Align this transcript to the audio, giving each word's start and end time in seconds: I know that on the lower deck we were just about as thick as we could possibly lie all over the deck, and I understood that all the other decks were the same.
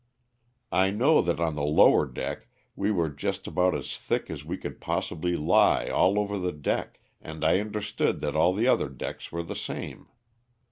I 0.71 0.89
know 0.89 1.21
that 1.21 1.39
on 1.39 1.53
the 1.53 1.61
lower 1.63 2.07
deck 2.07 2.47
we 2.75 2.89
were 2.89 3.11
just 3.11 3.45
about 3.45 3.75
as 3.75 3.95
thick 3.99 4.31
as 4.31 4.43
we 4.43 4.57
could 4.57 4.81
possibly 4.81 5.37
lie 5.37 5.89
all 5.89 6.17
over 6.17 6.39
the 6.39 6.51
deck, 6.51 6.99
and 7.21 7.45
I 7.45 7.59
understood 7.59 8.19
that 8.21 8.35
all 8.35 8.51
the 8.55 8.67
other 8.67 8.89
decks 8.89 9.31
were 9.31 9.43
the 9.43 9.55
same. 9.55 10.07